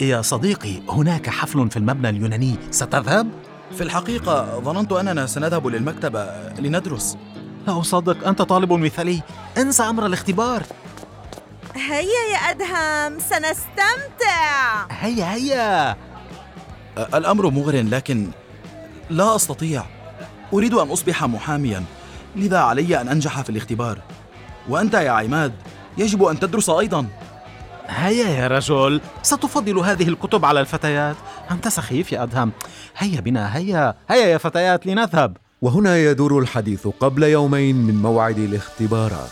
يا 0.00 0.22
صديقي 0.22 0.82
هناك 0.88 1.30
حفل 1.30 1.70
في 1.70 1.76
المبنى 1.76 2.08
اليوناني. 2.08 2.56
ستذهب؟ 2.70 3.30
في 3.74 3.82
الحقيقة 3.82 4.60
ظننت 4.60 4.92
أننا 4.92 5.26
سنذهب 5.26 5.66
للمكتبة 5.66 6.24
لندرس. 6.58 7.16
لا 7.66 7.80
أصدق 7.80 8.26
أنت 8.28 8.42
طالب 8.42 8.72
مثالي. 8.72 9.22
انسى 9.58 9.82
أمر 9.82 10.06
الاختبار. 10.06 10.62
هيا 11.74 12.22
يا 12.32 12.38
أدهم 12.50 13.18
سنستمتع. 13.18 14.86
هيا 14.90 15.34
هيا. 15.34 15.96
الأمر 17.14 17.50
مغر 17.50 17.82
لكن 17.82 18.28
لا 19.10 19.36
أستطيع. 19.36 19.84
أريد 20.52 20.74
أن 20.74 20.88
أصبح 20.90 21.24
محاميا. 21.24 21.84
لذا 22.36 22.58
علي 22.58 23.00
أن 23.00 23.08
أنجح 23.08 23.40
في 23.40 23.50
الاختبار. 23.50 23.98
وأنت 24.68 24.94
يا 24.94 25.10
عماد 25.10 25.52
يجب 25.98 26.24
أن 26.24 26.40
تدرس 26.40 26.70
أيضا. 26.70 27.06
هيا 27.92 28.28
يا 28.28 28.48
رجل. 28.48 29.00
ستفضل 29.22 29.78
هذه 29.78 30.08
الكتب 30.08 30.44
على 30.44 30.60
الفتيات. 30.60 31.16
أنت 31.50 31.68
سخيف 31.68 32.12
يا 32.12 32.22
أدهم. 32.22 32.52
هيا 32.96 33.20
بنا 33.20 33.56
هيا 33.56 33.94
هيا 34.08 34.26
يا 34.26 34.38
فتيات 34.38 34.86
لنذهب. 34.86 35.36
وهنا 35.62 35.96
يدور 35.96 36.38
الحديث 36.38 36.86
قبل 36.86 37.22
يومين 37.22 37.76
من 37.76 38.02
موعد 38.02 38.38
الاختبارات. 38.38 39.30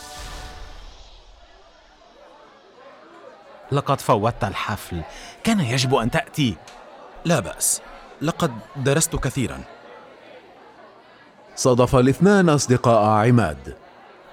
لقد 3.72 4.00
فوتت 4.00 4.44
الحفل. 4.44 5.00
كان 5.44 5.60
يجب 5.60 5.94
أن 5.94 6.10
تأتي. 6.10 6.56
لا 7.24 7.40
بأس. 7.40 7.82
لقد 8.22 8.52
درست 8.76 9.16
كثيرا. 9.16 9.60
صادف 11.56 11.96
الاثنان 11.96 12.48
أصدقاء 12.48 13.28
عماد. 13.28 13.76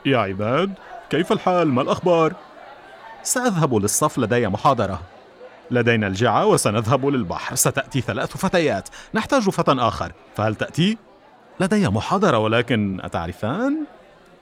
يا 0.05 0.17
عماد 0.17 0.73
كيف 1.09 1.31
الحال؟ 1.31 1.67
ما 1.67 1.81
الأخبار؟ 1.81 2.33
سأذهب 3.27 3.75
للصف 3.75 4.17
لدي 4.17 4.47
محاضرة. 4.47 5.01
لدينا 5.71 6.07
الجعة 6.07 6.45
وسنذهب 6.45 7.05
للبحر. 7.05 7.55
ستأتي 7.55 8.01
ثلاث 8.01 8.37
فتيات. 8.37 8.89
نحتاج 9.13 9.49
فتى 9.49 9.71
آخر. 9.71 10.11
فهل 10.35 10.55
تأتي؟ 10.55 10.97
لدي 11.59 11.89
محاضرة 11.89 12.37
ولكن 12.37 12.99
أتعرفان؟ 13.03 13.85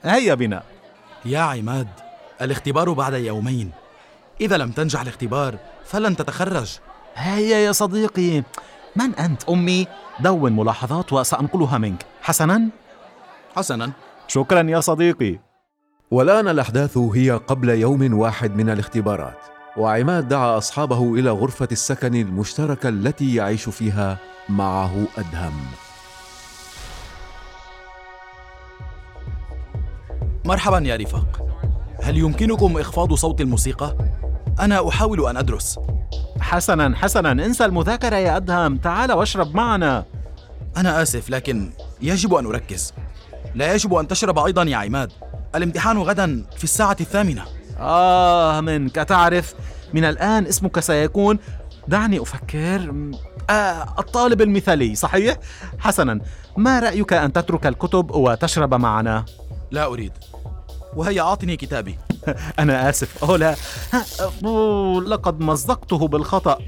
هيا 0.02 0.34
بنا. 0.34 0.62
يا 1.24 1.40
عماد 1.40 1.88
الاختبار 2.42 2.92
بعد 2.92 3.14
يومين. 3.14 3.70
إذا 4.40 4.56
لم 4.56 4.70
تنجح 4.70 5.00
الاختبار 5.00 5.56
فلن 5.84 6.16
تتخرج. 6.16 6.78
هيا 7.14 7.58
يا 7.58 7.72
صديقي. 7.72 8.42
من 8.96 9.14
أنت 9.14 9.48
أمي؟ 9.48 9.86
دون 10.20 10.52
ملاحظات 10.52 11.12
وسأنقلها 11.12 11.78
منك. 11.78 12.06
حسنا؟ 12.22 12.68
حسنا. 13.56 13.92
شكرا 14.28 14.62
يا 14.62 14.80
صديقي. 14.80 15.45
والآن 16.10 16.48
الأحداث 16.48 16.98
هي 16.98 17.30
قبل 17.30 17.68
يوم 17.68 18.18
واحد 18.18 18.56
من 18.56 18.70
الاختبارات 18.70 19.38
وعماد 19.76 20.28
دعا 20.28 20.58
أصحابه 20.58 21.14
إلى 21.14 21.30
غرفة 21.30 21.68
السكن 21.72 22.14
المشتركة 22.14 22.88
التي 22.88 23.34
يعيش 23.34 23.68
فيها 23.68 24.18
معه 24.48 25.06
أدهم. 25.18 25.66
مرحبا 30.44 30.78
يا 30.78 30.96
رفاق. 30.96 31.46
هل 32.02 32.16
يمكنكم 32.18 32.78
إخفاض 32.78 33.14
صوت 33.14 33.40
الموسيقى؟ 33.40 33.96
أنا 34.60 34.88
أحاول 34.88 35.26
أن 35.28 35.36
أدرس. 35.36 35.78
حسنا 36.40 36.96
حسنا. 36.96 37.32
انسى 37.32 37.64
المذاكرة 37.64 38.16
يا 38.16 38.36
أدهم. 38.36 38.76
تعال 38.76 39.12
واشرب 39.12 39.54
معنا. 39.54 40.04
أنا 40.76 41.02
آسف 41.02 41.30
لكن 41.30 41.70
يجب 42.02 42.34
أن 42.34 42.46
أركز. 42.46 42.94
لا 43.54 43.74
يجب 43.74 43.94
أن 43.94 44.08
تشرب 44.08 44.38
أيضا 44.38 44.62
يا 44.62 44.76
عماد. 44.76 45.12
الامتحان 45.54 45.98
غدا 45.98 46.44
في 46.56 46.64
الساعة 46.64 46.96
الثامنة. 47.00 47.44
آه 47.80 48.60
منك 48.60 48.94
تعرف 48.94 49.54
من 49.94 50.04
الآن 50.04 50.46
اسمك 50.46 50.80
سيكون 50.80 51.38
دعني 51.88 52.20
أفكر 52.22 52.94
آه 53.50 53.94
الطالب 53.98 54.42
المثالي 54.42 54.94
صحيح؟ 54.94 55.36
حسنا. 55.78 56.20
ما 56.56 56.80
رأيك 56.80 57.12
أن 57.12 57.32
تترك 57.32 57.66
الكتب 57.66 58.10
وتشرب 58.10 58.74
معنا؟ 58.74 59.24
لا 59.70 59.86
أريد. 59.86 60.12
وهيا 60.96 61.22
أعطني 61.22 61.56
كتابي. 61.56 61.98
أنا 62.58 62.88
آسف. 62.88 63.24
أوه 63.24 63.36
لا. 63.38 63.54
أوه 64.44 65.02
لقد 65.04 65.40
مزقته 65.40 66.08
بالخطأ. 66.08 66.58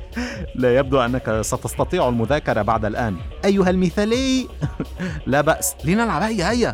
لا 0.54 0.76
يبدو 0.76 1.00
أنك 1.00 1.40
ستستطيع 1.40 2.08
المذاكرة 2.08 2.62
بعد 2.62 2.84
الآن. 2.84 3.16
أيها 3.44 3.70
المثالي 3.70 4.48
لا 5.26 5.40
بأس. 5.40 5.74
لنلعب 5.84 6.22
هيا 6.22 6.50
هيا. 6.50 6.72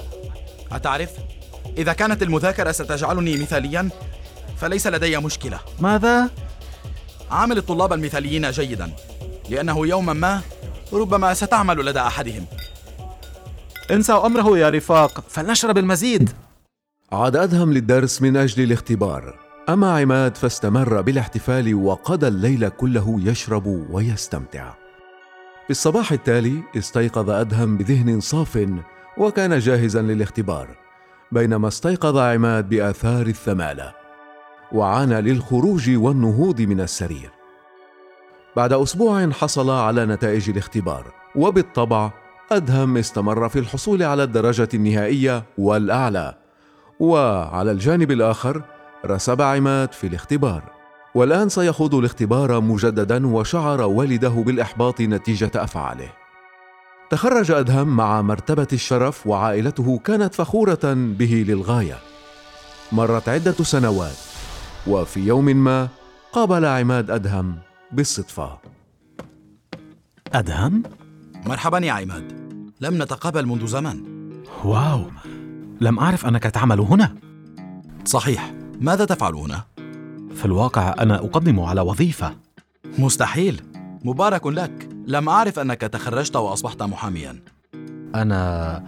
أتعرف؟ 0.73 1.11
إذا 1.79 1.93
كانت 1.93 2.23
المذاكرة 2.23 2.73
ستجعلني 2.73 3.37
مثاليا 3.37 3.91
فليس 4.57 4.87
لدي 4.87 5.19
مشكلة. 5.19 5.61
ماذا؟ 5.81 6.31
عامل 7.31 7.59
الطلاب 7.59 7.93
المثاليين 7.93 8.51
جيدا 8.51 8.91
لأنه 9.51 9.87
يوما 9.87 10.13
ما 10.13 10.41
ربما 10.93 11.34
ستعمل 11.34 11.87
لدى 11.87 12.01
أحدهم. 12.01 12.47
انسوا 13.91 14.27
أمره 14.27 14.59
يا 14.59 14.71
رفاق 14.71 15.25
فلنشرب 15.29 15.79
المزيد. 15.79 16.31
عاد 17.13 17.37
أدهم 17.37 17.73
للدرس 17.73 18.23
من 18.23 18.37
أجل 18.37 18.63
الاختبار. 18.63 19.39
أما 19.69 19.99
عماد 19.99 20.37
فاستمر 20.37 21.01
بالاحتفال 21.01 21.75
وقضى 21.75 22.29
الليل 22.29 22.69
كله 22.69 23.21
يشرب 23.23 23.67
ويستمتع. 23.67 24.75
في 25.65 25.71
الصباح 25.71 26.13
التالي 26.13 26.63
استيقظ 26.77 27.31
أدهم 27.31 27.77
بذهن 27.77 28.21
صاف 28.21 28.69
وكان 29.19 29.59
جاهزا 29.59 30.03
للاختبار. 30.03 30.84
بينما 31.34 31.69
استيقظ 31.69 32.19
عماد 32.19 32.69
بآثار 32.69 33.27
الثمالة 33.27 33.93
وعانى 34.72 35.21
للخروج 35.21 35.91
والنهوض 35.97 36.61
من 36.61 36.81
السرير. 36.81 37.31
بعد 38.56 38.72
أسبوع 38.72 39.31
حصل 39.31 39.71
على 39.71 40.06
نتائج 40.06 40.50
الاختبار 40.50 41.12
وبالطبع 41.37 42.11
أدهم 42.53 42.97
استمر 42.97 43.49
في 43.49 43.59
الحصول 43.59 44.03
على 44.03 44.22
الدرجة 44.22 44.69
النهائية 44.75 45.45
والأعلى. 45.59 46.34
وعلى 47.00 47.71
الجانب 47.71 48.11
الآخر 48.11 48.62
رسب 49.06 49.43
عماد 49.43 49.93
في 49.93 50.06
الاختبار. 50.06 50.62
والآن 51.15 51.49
سيخوض 51.49 51.95
الاختبار 51.95 52.61
مجددا 52.61 53.27
وشعر 53.27 53.81
والده 53.81 54.28
بالإحباط 54.28 55.01
نتيجة 55.01 55.51
أفعاله. 55.55 56.24
تخرج 57.10 57.50
أدهم 57.50 57.88
مع 57.97 58.22
مرتبة 58.22 58.69
الشرف 58.72 59.26
وعائلته 59.26 59.98
كانت 59.98 60.34
فخورة 60.34 60.94
به 60.94 61.44
للغاية. 61.48 61.98
مرت 62.92 63.28
عدة 63.28 63.53
سنوات 63.53 64.16
وفي 64.87 65.20
يوم 65.20 65.44
ما 65.44 65.88
قابل 66.32 66.65
عماد 66.65 67.10
أدهم 67.10 67.59
بالصدفة. 67.92 68.59
أدهم؟ 70.34 70.82
مرحبا 71.47 71.78
يا 71.78 71.92
عماد. 71.92 72.32
لم 72.81 73.03
نتقابل 73.03 73.47
منذ 73.47 73.66
زمن. 73.66 74.03
واو 74.65 75.04
لم 75.81 75.98
أعرف 75.98 76.26
أنك 76.26 76.42
تعمل 76.42 76.81
هنا. 76.81 77.15
صحيح. 78.04 78.54
ماذا 78.81 79.04
تفعل 79.04 79.34
هنا؟ 79.34 79.65
في 80.34 80.44
الواقع 80.44 80.94
أنا 80.98 81.16
أقدم 81.16 81.60
على 81.60 81.81
وظيفة. 81.81 82.36
مستحيل. 82.98 83.62
مبارك 84.04 84.47
لك. 84.47 84.94
لم 85.06 85.28
أعرف 85.28 85.59
أنك 85.59 85.81
تخرجت 85.81 86.37
وأصبحت 86.37 86.82
محاميا. 86.82 87.41
أنا 88.15 88.84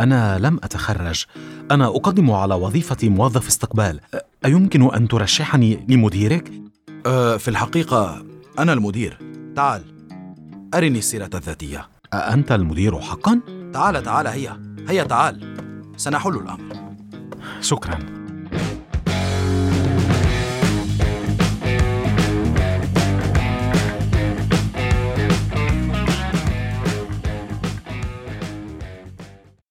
أنا 0.00 0.38
لم 0.38 0.56
أتخرج. 0.62 1.24
أنا 1.70 1.86
أقدم 1.86 2.30
على 2.30 2.54
وظيفة 2.54 3.08
موظف 3.08 3.46
استقبال. 3.46 4.00
أيمكن 4.44 4.94
أن 4.94 5.08
ترشحني 5.08 5.86
لمديرك؟ 5.88 6.52
أه 7.06 7.36
في 7.36 7.48
الحقيقة 7.48 8.24
أنا 8.58 8.72
المدير. 8.72 9.18
تعال 9.56 9.82
أرني 10.74 10.98
السيرة 10.98 11.30
الذاتية. 11.34 11.88
أنت 12.14 12.52
المدير 12.52 13.00
حقا؟ 13.00 13.40
تعال 13.72 14.02
تعال 14.02 14.26
هيا 14.26 14.74
هيا 14.88 15.04
تعال. 15.04 15.56
سنحل 15.96 16.36
الأمر. 16.36 16.94
شكرا. 17.60 18.15